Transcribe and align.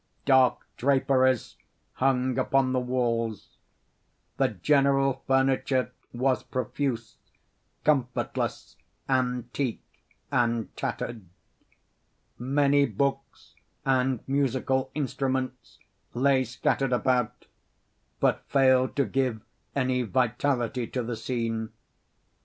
Dark 0.25 0.65
draperies 0.77 1.57
hung 1.93 2.35
upon 2.39 2.73
the 2.73 2.79
walls. 2.79 3.57
The 4.37 4.47
general 4.47 5.21
furniture 5.27 5.91
was 6.11 6.41
profuse, 6.41 7.17
comfortless, 7.83 8.77
antique, 9.07 9.83
and 10.31 10.75
tattered. 10.75 11.27
Many 12.39 12.87
books 12.87 13.53
and 13.85 14.21
musical 14.25 14.89
instruments 14.95 15.77
lay 16.15 16.45
scattered 16.45 16.93
about, 16.93 17.45
but 18.19 18.43
failed 18.47 18.95
to 18.95 19.05
give 19.05 19.41
any 19.75 20.01
vitality 20.01 20.87
to 20.87 21.03
the 21.03 21.15
scene. 21.15 21.73